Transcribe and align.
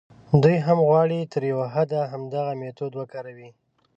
دوی 0.43 0.57
هم 0.65 0.79
غواړي 0.87 1.19
تر 1.33 1.41
یوه 1.51 1.65
حده 1.75 1.99
همدغه 2.11 2.51
میتود 2.61 2.93
وکاروي. 2.95 3.49